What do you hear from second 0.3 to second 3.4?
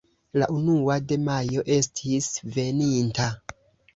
La unua de Majo estis veninta.